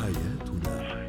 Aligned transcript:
حياتنا 0.00 1.02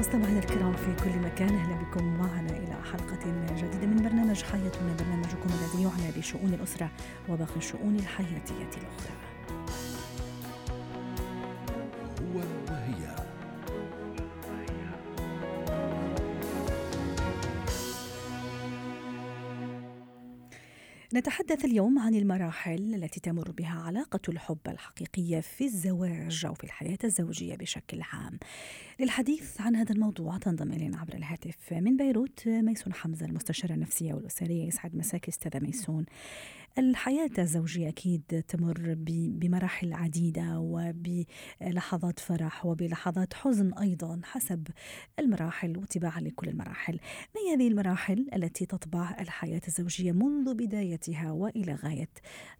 مستمعينا 0.00 0.38
الكرام 0.38 0.72
في 0.72 0.94
كل 1.04 1.18
مكان 1.18 1.54
أهلا 1.54 1.74
بكم 1.82 2.04
معنا 2.18 2.50
إلى 2.50 2.76
حلقة 2.92 3.18
جديدة 3.56 3.86
من 3.86 4.02
برنامج 4.02 4.42
حياتنا 4.42 4.94
برنامجكم 4.98 5.48
الذي 5.48 5.82
يعنى 5.82 6.12
بشؤون 6.18 6.54
الأسرة 6.54 6.90
وباقي 7.28 7.56
الشؤون 7.56 7.96
الحياتية 7.96 8.70
الأخرى. 8.76 9.16
نتحدث 21.14 21.64
اليوم 21.64 21.98
عن 21.98 22.14
المراحل 22.14 22.94
التي 22.94 23.20
تمر 23.20 23.50
بها 23.50 23.82
علاقة 23.86 24.20
الحب 24.28 24.58
الحقيقية 24.68 25.40
في 25.40 25.64
الزواج 25.64 26.44
أو 26.46 26.54
في 26.54 26.64
الحياة 26.64 26.98
الزوجية 27.04 27.56
بشكل 27.56 28.02
عام. 28.02 28.38
للحديث 29.00 29.60
عن 29.60 29.76
هذا 29.76 29.92
الموضوع 29.92 30.38
تنضم 30.38 30.72
إلينا 30.72 30.98
عبر 30.98 31.14
الهاتف 31.14 31.72
من 31.72 31.96
بيروت 31.96 32.48
ميسون 32.48 32.94
حمزة 32.94 33.26
المستشارة 33.26 33.72
النفسية 33.72 34.14
والأسرية 34.14 34.66
يسعد 34.66 34.96
مساك 34.96 35.28
أستاذة 35.28 35.58
ميسون. 35.58 36.06
الحياة 36.78 37.30
الزوجية 37.38 37.88
أكيد 37.88 38.44
تمر 38.48 38.94
بمراحل 39.28 39.92
عديدة 39.92 40.58
وبلحظات 40.58 42.20
فرح 42.20 42.66
وبلحظات 42.66 43.34
حزن 43.34 43.72
أيضا 43.72 44.20
حسب 44.24 44.68
المراحل 45.18 45.78
واتباعا 45.78 46.20
لكل 46.20 46.48
المراحل. 46.48 47.00
ما 47.34 47.40
هي 47.40 47.54
هذه 47.56 47.68
المراحل 47.68 48.28
التي 48.34 48.66
تطبع 48.66 49.16
الحياة 49.20 49.60
الزوجية 49.68 50.12
منذ 50.12 50.54
بدايتها 50.54 51.30
وإلى 51.32 51.74
غاية؟ 51.74 52.10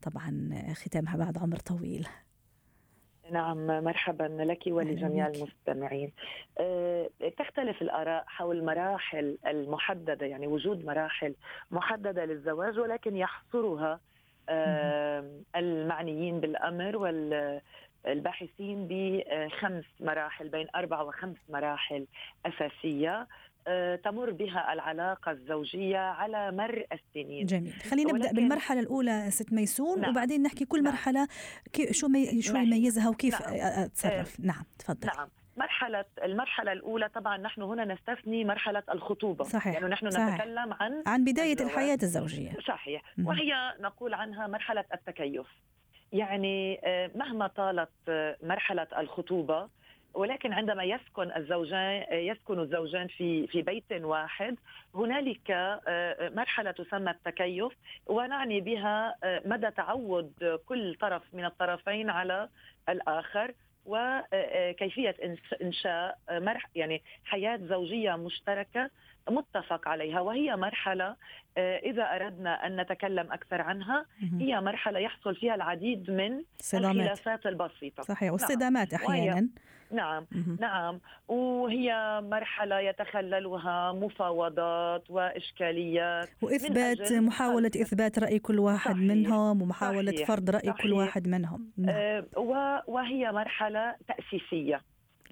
طبعا 0.02 0.50
ختامها 0.72 1.16
بعد 1.16 1.38
عمر 1.38 1.56
طويل. 1.58 2.06
نعم 3.30 3.84
مرحبا 3.84 4.24
لك 4.40 4.62
ولجميع 4.66 5.26
المستمعين. 5.26 6.12
أه 6.60 7.10
تختلف 7.38 7.82
الآراء 7.82 8.24
حول 8.26 8.58
المراحل 8.58 9.38
المحددة 9.46 10.26
يعني 10.26 10.46
وجود 10.46 10.84
مراحل 10.84 11.34
محددة 11.70 12.24
للزواج 12.24 12.78
ولكن 12.78 13.16
يحصرها 13.16 14.00
أه 14.48 15.30
المعنيين 15.56 16.40
بالأمر 16.40 16.96
والباحثين 18.04 18.86
بخمس 18.90 19.84
مراحل 20.00 20.48
بين 20.48 20.66
أربع 20.76 21.00
وخمس 21.00 21.38
مراحل 21.48 22.06
أساسية. 22.46 23.12
آه، 23.20 23.26
تمر 24.04 24.30
بها 24.30 24.72
العلاقة 24.72 25.30
الزوجية 25.32 25.98
على 25.98 26.52
مر 26.52 26.84
السنين. 26.92 27.46
جميل. 27.46 27.72
خلينا 27.72 28.12
نبدأ 28.12 28.32
بالمرحلة 28.32 28.80
الأولى 28.80 29.30
ست 29.30 29.52
ميسون 29.52 30.00
نعم. 30.00 30.10
وبعدين 30.10 30.42
نحكي 30.42 30.64
كل 30.64 30.82
نعم. 30.82 30.92
مرحلة 30.92 31.28
شو 31.90 32.08
مي 32.08 32.42
شو 32.42 32.56
يميزها 32.56 33.08
وكيف 33.08 33.40
نعم. 33.40 33.54
أتصرف. 33.54 34.40
نعم 34.40 34.64
تفضل. 34.78 35.06
نعم. 35.16 35.28
مرحلة 35.56 36.04
المرحلة 36.24 36.72
الأولى 36.72 37.08
طبعا 37.08 37.36
نحن 37.36 37.62
هنا 37.62 37.84
نستثني 37.84 38.44
مرحلة 38.44 38.82
الخطوبة. 38.92 39.44
صحيح. 39.44 39.74
يعني 39.74 39.86
نحن 39.86 40.10
صحيح. 40.10 40.34
نتكلم 40.34 40.72
عن 40.72 41.02
عن 41.06 41.24
بداية 41.24 41.52
الزواج. 41.52 41.70
الحياة 41.70 41.98
الزوجية. 42.02 42.56
صحيح. 42.68 43.02
وهي 43.24 43.74
نقول 43.80 44.14
عنها 44.14 44.46
مرحلة 44.46 44.84
التكيف. 44.94 45.46
يعني 46.12 46.80
آه، 46.84 47.10
مهما 47.14 47.46
طالت 47.46 47.90
آه، 48.08 48.36
مرحلة 48.42 48.86
الخطوبة 48.98 49.68
ولكن 50.16 50.52
عندما 50.52 50.84
يسكن 50.84 51.32
الزوجان 51.36 52.04
يسكن 52.12 52.60
الزوجان 52.60 53.06
في 53.06 53.46
في 53.46 53.62
بيت 53.62 53.92
واحد 53.92 54.56
هنالك 54.94 55.50
آه، 55.50 56.28
مرحلة 56.28 56.70
تسمى 56.70 57.10
التكيف 57.10 57.72
ونعني 58.06 58.60
بها 58.60 59.14
آه، 59.24 59.42
مدى 59.44 59.70
تعود 59.70 60.58
كل 60.66 60.94
طرف 60.94 61.22
من 61.32 61.44
الطرفين 61.44 62.10
على 62.10 62.48
الآخر 62.88 63.54
وكيفيه 63.86 65.14
إنشاء 65.62 66.18
مرح 66.30 66.66
يعني 66.74 67.02
حياة 67.24 67.56
زوجية 67.56 68.16
مشتركة 68.16 68.90
متفق 69.30 69.88
عليها 69.88 70.20
وهي 70.20 70.56
مرحلة 70.56 71.16
آه، 71.58 71.78
إذا 71.78 72.02
أردنا 72.02 72.66
أن 72.66 72.80
نتكلم 72.80 73.32
أكثر 73.32 73.60
عنها 73.60 74.06
هي 74.40 74.60
مرحلة 74.60 74.98
يحصل 74.98 75.34
فيها 75.34 75.54
العديد 75.54 76.10
من 76.10 76.42
صدامات. 76.58 76.96
الخلافات 76.96 77.46
البسيطة 77.46 78.02
صحيح 78.02 78.32
والصدامات 78.32 78.92
نعم. 78.92 79.02
أحيانا 79.02 79.48
نعم 79.90 80.26
نعم 80.60 81.00
وهي 81.28 82.20
مرحلة 82.24 82.80
يتخللها 82.80 83.92
مفاوضات 83.92 85.10
وإشكاليات 85.10 86.28
وإثبات 86.42 87.12
محاولة 87.12 87.66
إثبات 87.66 88.18
رأي 88.18 88.38
كل 88.38 88.58
واحد 88.58 88.94
صحيح. 88.94 89.06
منهم 89.06 89.62
ومحاولة 89.62 90.12
صحيح. 90.12 90.28
فرض 90.28 90.50
رأي 90.50 90.70
صحيح. 90.70 90.82
كل 90.82 90.92
واحد 90.92 91.28
منهم 91.28 91.70
نعم. 91.78 91.96
آه 91.96 92.82
وهي 92.86 93.32
مرحلة 93.32 93.94
تأسيسية 94.08 94.80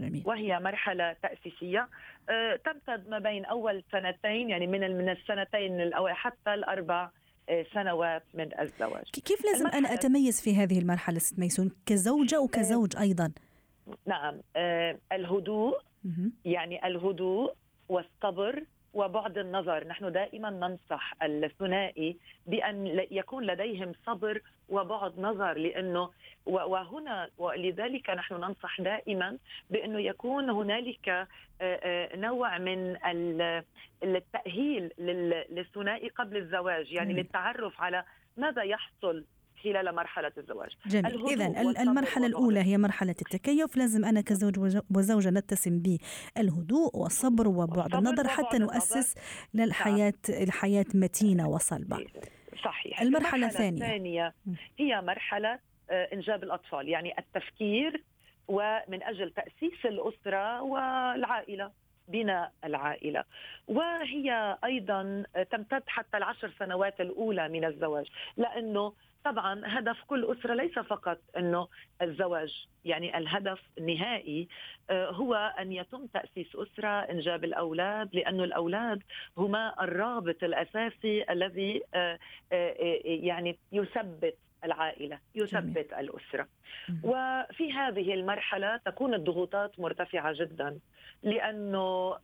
جميل. 0.00 0.22
وهي 0.26 0.60
مرحلة 0.60 1.16
تأسيسية. 1.22 1.88
أه 2.30 2.56
تمتد 2.64 3.08
ما 3.08 3.18
بين 3.18 3.44
أول 3.44 3.84
سنتين 3.92 4.50
يعني 4.50 4.66
من 4.66 4.98
من 4.98 5.08
السنتين 5.08 5.80
الأول 5.80 6.12
حتى 6.12 6.54
الأربع 6.54 7.10
آه، 7.48 7.66
سنوات 7.74 8.22
من 8.34 8.60
الزواج. 8.60 9.04
كيف 9.24 9.44
لازم 9.44 9.66
أنا 9.66 9.94
أتميز 9.94 10.40
في 10.40 10.56
هذه 10.56 10.78
المرحلة 10.78 11.18
ست 11.18 11.38
ميسون؟ 11.38 11.70
كزوجة 11.86 12.40
وكزوج 12.40 12.96
أيضا؟ 12.96 13.32
نعم. 14.06 14.40
أه 14.56 14.98
الهدوء 15.12 15.78
يعني 16.44 16.86
الهدوء 16.86 17.54
والصبر 17.88 18.62
وبعد 18.94 19.38
النظر 19.38 19.86
نحن 19.86 20.12
دائما 20.12 20.50
ننصح 20.50 21.14
الثنائي 21.22 22.16
بأن 22.46 23.06
يكون 23.10 23.44
لديهم 23.46 23.92
صبر 24.06 24.40
وبعد 24.68 25.20
نظر 25.20 25.58
لأنه 25.58 26.10
وهنا 26.46 27.28
ولذلك 27.38 28.10
نحن 28.10 28.34
ننصح 28.34 28.80
دائما 28.80 29.38
بأنه 29.70 30.00
يكون 30.00 30.50
هنالك 30.50 31.28
نوع 32.14 32.58
من 32.58 32.96
التأهيل 34.02 34.90
للثنائي 35.50 36.08
قبل 36.08 36.36
الزواج 36.36 36.92
يعني 36.92 37.14
للتعرف 37.14 37.80
على 37.80 38.04
ماذا 38.36 38.62
يحصل 38.62 39.24
خلال 39.64 39.94
مرحلة 39.94 40.32
الزواج. 40.38 40.70
جميل. 40.86 41.26
إذا 41.26 41.82
المرحلة 41.82 42.26
الأولى 42.26 42.60
هي 42.60 42.78
مرحلة 42.78 43.14
التكيف. 43.22 43.76
لازم 43.76 44.04
أنا 44.04 44.20
كزوج 44.20 44.78
وزوجة 44.96 45.30
نتسم 45.30 45.82
بالهدوء 45.82 46.96
والصبر 46.96 47.48
وبعد 47.48 47.94
النظر 47.94 48.28
حتى 48.28 48.58
نؤسس 48.58 49.14
للحياة 49.54 50.12
الحياة 50.28 50.86
متينة 50.94 51.48
وصلبة. 51.48 52.06
صحيح. 52.64 53.00
المرحلة 53.00 53.46
الثانية. 53.46 53.86
الثانية 53.86 54.34
هي 54.78 55.00
مرحلة 55.00 55.58
آه، 55.90 56.08
إنجاب 56.12 56.42
الأطفال 56.42 56.88
يعني 56.88 57.14
التفكير 57.18 58.04
ومن 58.48 59.02
أجل 59.02 59.30
تأسيس 59.30 59.84
الأسرة 59.84 60.62
والعائلة. 60.62 61.83
بناء 62.08 62.52
العائلة. 62.64 63.24
وهي 63.68 64.58
أيضا 64.64 65.24
تمتد 65.50 65.82
حتى 65.86 66.16
العشر 66.16 66.52
سنوات 66.58 67.00
الأولى 67.00 67.48
من 67.48 67.64
الزواج 67.64 68.06
لأنه 68.36 68.92
طبعا 69.24 69.60
هدف 69.64 69.96
كل 70.06 70.24
أسرة 70.24 70.54
ليس 70.54 70.78
فقط 70.78 71.18
إنه 71.36 71.68
الزواج 72.02 72.66
يعني 72.84 73.18
الهدف 73.18 73.60
النهائي 73.78 74.48
آه، 74.90 75.10
هو 75.10 75.34
أن 75.34 75.72
يتم 75.72 76.06
تأسيس 76.06 76.56
أسرة 76.56 76.88
إنجاب 76.88 77.44
الأولاد 77.44 78.08
لأنه 78.12 78.44
الأولاد 78.44 79.02
هما 79.38 79.84
الرابط 79.84 80.44
الأساسي 80.44 81.24
الذي 81.30 81.82
آه، 81.94 82.18
آه، 82.52 82.74
يعني 83.04 83.58
يثبت 83.72 84.36
العائلة 84.64 85.18
يثبت 85.34 85.90
جميل. 85.90 86.10
الاسره 86.10 86.48
وفي 87.02 87.72
هذه 87.72 88.14
المرحلة 88.14 88.76
تكون 88.76 89.14
الضغوطات 89.14 89.80
مرتفعة 89.80 90.32
جدا 90.32 90.78
لأنه 91.22 92.16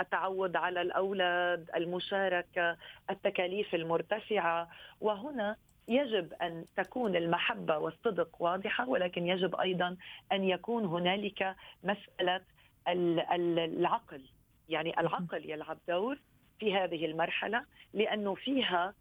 التعود 0.00 0.56
على 0.56 0.82
الأولاد 0.82 1.70
المشاركة 1.76 2.76
التكاليف 3.10 3.74
المرتفعة. 3.74 4.68
وهنا 5.00 5.56
يجب 5.88 6.32
أن 6.42 6.64
تكون 6.76 7.16
المحبة 7.16 7.78
والصدق 7.78 8.42
واضحة 8.42 8.88
ولكن 8.88 9.26
يجب 9.26 9.54
أيضا 9.56 9.96
أن 10.32 10.44
يكون 10.44 10.84
هنالك 10.84 11.56
مسألة 11.84 12.40
العقل. 12.88 14.22
يعني 14.68 15.00
العقل 15.00 15.50
يلعب 15.50 15.78
دور 15.88 16.18
في 16.60 16.74
هذه 16.74 17.06
المرحلة 17.06 17.64
لأنه 17.94 18.34
فيها 18.34 18.76
آه، 18.76 18.88
آه، 18.88 18.92
آه، 18.92 18.94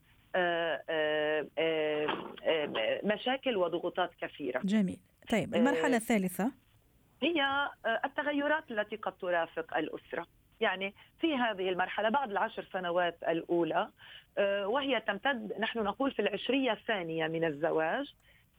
مشاكل 3.03 3.57
وضغوطات 3.57 4.11
كثيرة. 4.21 4.61
جميل، 4.63 4.99
طيب 5.31 5.55
المرحلة 5.55 5.97
الثالثة 5.97 6.51
هي 7.21 7.69
التغيرات 8.05 8.71
التي 8.71 8.95
قد 8.95 9.17
ترافق 9.17 9.77
الأسرة. 9.77 10.27
يعني 10.61 10.93
في 11.21 11.35
هذه 11.35 11.69
المرحلة 11.69 12.09
بعد 12.09 12.31
العشر 12.31 12.67
سنوات 12.73 13.17
الأولى 13.27 13.89
آه، 14.37 14.67
وهي 14.67 15.01
تمتد 15.01 15.53
نحن 15.59 15.79
نقول 15.79 16.11
في 16.11 16.21
العشرية 16.21 16.71
الثانية 16.71 17.27
من 17.27 17.43
الزواج 17.43 18.13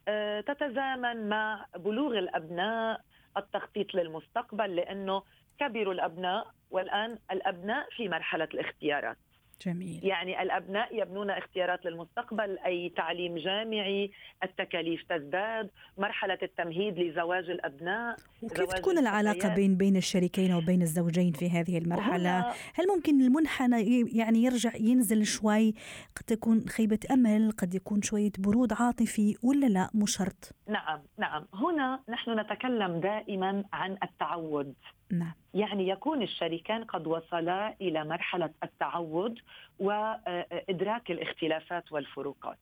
آه، 0.07 0.41
تتزامن 0.41 1.29
مع 1.29 1.65
بلوغ 1.75 2.19
الأبناء 2.19 3.01
التخطيط 3.37 3.95
للمستقبل 3.95 4.75
لأنه 4.75 5.23
كبروا 5.59 5.93
الأبناء 5.93 6.47
والآن 6.71 7.17
الأبناء 7.31 7.87
في 7.97 8.09
مرحلة 8.09 8.47
الاختيارات 8.53 9.17
جميل. 9.65 9.99
يعني 10.03 10.41
الأبناء 10.41 11.01
يبنون 11.01 11.29
اختيارات 11.29 11.85
للمستقبل 11.85 12.57
أي 12.65 12.89
تعليم 12.89 13.35
جامعي 13.37 14.11
التكاليف 14.43 15.03
تزداد 15.09 15.69
مرحلة 15.97 16.37
التمهيد 16.43 16.99
لزواج 16.99 17.49
الأبناء 17.49 18.15
وكيف 18.41 18.73
تكون 18.73 18.97
العلاقة 18.97 19.55
بين 19.55 19.77
بين 19.77 19.95
الشريكين 19.97 20.53
وبين 20.53 20.81
الزوجين 20.81 21.31
في 21.31 21.49
هذه 21.49 21.77
المرحلة؟ 21.77 22.53
هل 22.73 22.87
ممكن 22.95 23.21
المنحنى 23.21 24.01
يعني 24.17 24.43
يرجع 24.43 24.71
ينزل 24.75 25.25
شوي؟ 25.25 25.73
قد 26.15 26.23
تكون 26.27 26.69
خيبة 26.69 26.99
أمل 27.11 27.51
قد 27.51 27.75
يكون 27.75 28.01
شوية 28.01 28.31
برود 28.39 28.73
عاطفي 28.73 29.35
ولا 29.43 29.65
لا؟ 29.65 29.89
مو 29.93 30.05
شرط. 30.05 30.55
نعم 30.67 31.01
نعم. 31.17 31.47
هنا 31.53 31.99
نحن 32.09 32.39
نتكلم 32.39 32.99
دائما 32.99 33.63
عن 33.73 33.97
التعود. 34.03 34.73
نعم. 35.11 35.33
يعني 35.53 35.87
يكون 35.87 36.21
الشريكان 36.21 36.83
قد 36.83 37.07
وصلا 37.07 37.75
إلى 37.81 38.03
مرحلة 38.05 38.49
التعود 38.63 39.39
وإدراك 39.79 41.11
الاختلافات 41.11 41.91
والفروقات. 41.91 42.57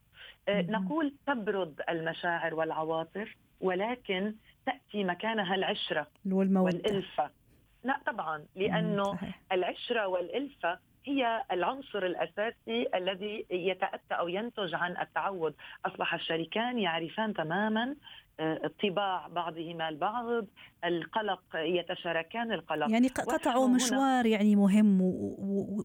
نقول 0.49 1.13
تبرد 1.27 1.81
المشاعر 1.89 2.55
والعواطف 2.55 3.35
ولكن 3.61 4.35
تأتي 4.65 5.03
مكانها 5.03 5.55
العشرة 5.55 6.07
والمودة. 6.25 6.61
والإلفة. 6.61 7.29
لا 7.83 7.99
طبعا 8.05 8.45
لأنه 8.55 9.19
العشرة 9.51 10.07
والإلفة 10.07 10.79
هي 11.05 11.43
العنصر 11.51 12.05
الأساسي 12.05 12.87
الذي 12.95 13.45
يتأتى 13.51 14.13
أو 14.13 14.27
ينتج 14.27 14.75
عن 14.75 14.97
التعود، 14.97 15.55
أصبح 15.85 16.13
الشريكان 16.13 16.79
يعرفان 16.79 17.33
تماما 17.33 17.95
طباع 18.83 19.27
بعضهما 19.27 19.89
البعض 19.89 20.45
القلق 20.85 21.41
يتشاركان 21.55 22.51
القلق 22.51 22.91
يعني 22.91 23.07
قطعوا 23.07 23.67
مشوار 23.67 24.25
يعني 24.25 24.55
مهم 24.55 25.01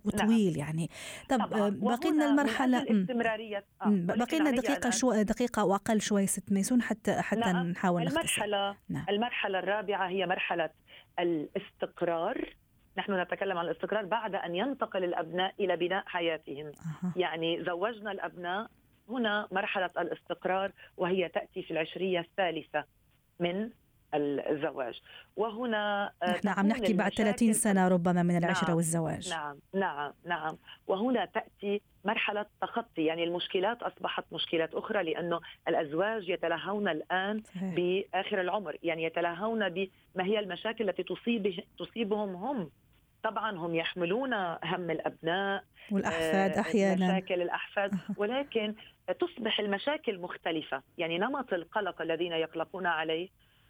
وطويل 0.04 0.50
نعم. 0.50 0.58
يعني 0.58 0.90
طب 1.28 1.38
بقي 1.80 2.10
لنا 2.10 2.30
المرحلة 2.30 2.82
الاستمرارية 2.82 3.64
آه. 3.82 3.88
بقي 3.88 4.38
لنا 4.38 4.50
دقيقة 4.50 4.90
شو 4.90 5.22
دقيقة 5.22 5.64
واقل 5.64 6.00
شوي 6.00 6.26
ست 6.26 6.52
ميسون 6.52 6.82
حتى 6.82 7.22
حتى 7.22 7.40
نعم. 7.40 7.66
نحاول 7.66 8.02
المرحلة 8.02 8.76
نعم. 8.88 9.06
المرحلة 9.08 9.58
الرابعة 9.58 10.08
هي 10.08 10.26
مرحلة 10.26 10.70
الاستقرار 11.18 12.54
نحن 12.98 13.20
نتكلم 13.20 13.58
عن 13.58 13.64
الاستقرار 13.64 14.04
بعد 14.04 14.34
أن 14.34 14.54
ينتقل 14.54 15.04
الأبناء 15.04 15.54
إلى 15.60 15.76
بناء 15.76 16.04
حياتهم. 16.06 16.72
يعني 17.16 17.64
زوجنا 17.64 18.12
الأبناء 18.12 18.66
هنا 19.08 19.48
مرحلة 19.52 19.90
الاستقرار 19.98 20.72
وهي 20.96 21.28
تأتي 21.28 21.62
في 21.62 21.70
العشرية 21.70 22.20
الثالثة 22.20 22.84
من 23.40 23.70
الزواج. 24.14 25.00
وهنا 25.36 26.12
نحن 26.28 26.48
عم 26.48 26.66
نحكي 26.66 26.92
بعد 26.92 27.12
30 27.12 27.52
سنة 27.52 27.88
ربما 27.88 28.22
من 28.22 28.36
العشرة 28.36 28.68
نعم 28.68 28.76
والزواج. 28.76 29.30
نعم 29.30 29.56
نعم 29.74 30.12
نعم. 30.26 30.56
وهنا 30.86 31.24
تأتي 31.24 31.82
مرحلة 32.04 32.46
تخطي 32.62 33.04
يعني 33.04 33.24
المشكلات 33.24 33.82
أصبحت 33.82 34.24
مشكلات 34.32 34.74
أخرى 34.74 35.02
لأنه 35.02 35.40
الأزواج 35.68 36.28
يتلهون 36.28 36.88
الآن 36.88 37.42
صحيح. 37.42 37.74
بآخر 37.74 38.40
العمر. 38.40 38.76
يعني 38.82 39.04
يتلهون 39.04 39.68
بما 39.68 40.24
هي 40.24 40.38
المشاكل 40.38 40.88
التي 40.88 41.02
تصيب 41.02 41.64
تصيبهم 41.78 42.34
هم. 42.34 42.70
طبعا 43.24 43.56
هم 43.56 43.74
يحملون 43.74 44.34
هم 44.64 44.90
الأبناء 44.90 45.64
والأحفاد 45.90 46.50
أحيانا. 46.50 47.06
مشاكل 47.06 47.42
الأحفاد 47.42 47.92
ولكن 48.16 48.74
تصبح 49.20 49.60
المشاكل 49.60 50.18
مختلفة. 50.18 50.82
يعني 50.98 51.18
نمط 51.18 51.52
القلق 51.52 52.02
الذين 52.02 52.32
يقلقون 52.32 52.86
عليه 52.86 53.28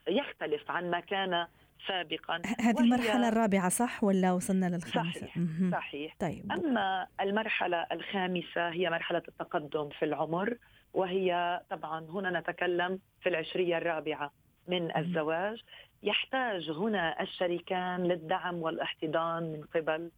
يختلف 0.09 0.71
عن 0.71 0.91
ما 0.91 1.01
كان 1.01 1.47
سابقا. 1.89 2.43
هذه 2.61 2.81
المرحلة 2.81 3.29
الرابعة 3.29 3.69
صح 3.69 4.05
ولا 4.05 4.33
وصلنا 4.33 4.67
للخامسة؟ 4.67 5.21
صحيح 5.21 5.39
صحيح. 5.73 6.17
طيب. 6.21 6.53
أما 6.53 7.06
المرحلة 7.21 7.87
الخامسة 7.93 8.69
هي 8.69 8.91
مرحلة 8.91 9.23
التقدم 9.29 9.89
في 9.89 10.05
العمر 10.05 10.56
وهي 10.95 11.61
طبعا 11.71 12.01
هنا 12.01 12.41
نتكلم 12.41 12.99
في 13.21 13.29
العشرية 13.29 13.79
الرابعة. 13.79 14.33
من 14.69 14.97
الزواج 14.97 15.63
يحتاج 16.03 16.71
هنا 16.71 17.23
الشريكان 17.23 18.05
للدعم 18.05 18.55
والاحتضان 18.63 19.43
من 19.43 19.63
قبل 19.75 20.11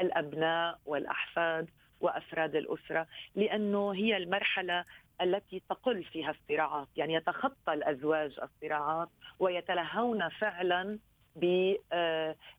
الأبناء 0.00 0.78
والأحفاد 0.86 1.68
وأفراد 2.00 2.56
الأسرة 2.56 3.06
لأنه 3.34 3.94
هي 3.94 4.16
المرحلة 4.16 4.84
التي 5.20 5.62
تقل 5.68 6.04
فيها 6.04 6.30
الصراعات 6.30 6.88
يعني 6.96 7.14
يتخطى 7.14 7.72
الأزواج 7.72 8.38
الصراعات 8.42 9.08
ويتلهون 9.38 10.28
فعلا 10.28 10.98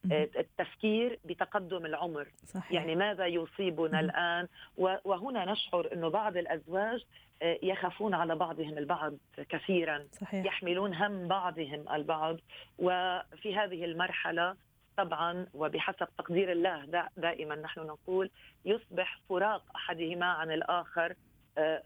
بالتفكير 0.04 1.18
بتقدم 1.24 1.86
العمر. 1.86 2.28
صحيح. 2.44 2.72
يعني 2.72 2.94
ماذا 2.94 3.26
يصيبنا 3.26 4.00
الآن؟ 4.00 4.48
وهنا 4.76 5.52
نشعر 5.52 5.92
أنه 5.92 6.08
بعض 6.08 6.36
الأزواج 6.36 7.04
يخافون 7.42 8.14
على 8.14 8.34
بعضهم 8.36 8.78
البعض 8.78 9.14
كثيرا. 9.48 10.06
صحيح. 10.12 10.46
يحملون 10.46 10.94
هم 10.94 11.28
بعضهم 11.28 11.84
البعض. 11.92 12.36
وفي 12.78 13.56
هذه 13.56 13.84
المرحلة 13.84 14.56
طبعا 14.96 15.46
وبحسب 15.54 16.08
تقدير 16.18 16.52
الله 16.52 17.04
دائما 17.16 17.54
نحن 17.54 17.80
نقول 17.80 18.30
يصبح 18.64 19.20
فراق 19.28 19.62
أحدهما 19.76 20.26
عن 20.26 20.50
الآخر 20.52 21.14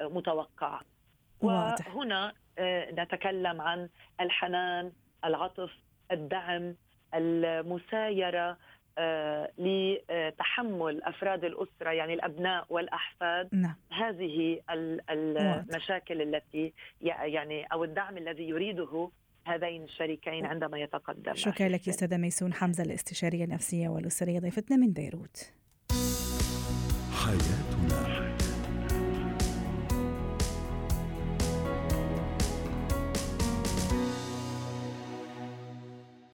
متوقع. 0.01 0.81
وهنا 1.41 2.33
نتكلم 2.93 3.61
عن 3.61 3.89
الحنان 4.21 4.93
العطف 5.25 5.71
الدعم 6.13 6.75
المسايرة 7.15 8.57
آه 8.99 9.51
لتحمل 9.59 11.03
أفراد 11.03 11.45
الأسرة 11.45 11.91
يعني 11.91 12.15
الأبناء 12.15 12.67
والأحفاد. 12.69 13.49
نعم. 13.53 13.75
هذه 13.93 14.61
المشاكل 15.11 16.23
التي 16.23 16.73
يعني 17.01 17.65
أو 17.65 17.85
الدعم 17.85 18.19
الذي 18.19 18.49
يريده 18.49 19.11
هذين 19.47 19.83
الشريكين 19.85 20.47
عندما 20.47 20.79
يتقدم. 20.79 21.35
شكرا 21.35 21.69
لك 21.69 21.89
أستاذة 21.89 22.17
ميسون. 22.17 22.53
حمزة 22.53 22.85
الاستشارية 22.85 23.45
النفسية 23.45 23.89
والأسرية 23.89 24.41
ضيفتنا 24.41 24.77
من 24.77 24.93
بيروت. 24.93 25.53
حياتنا. 27.13 28.32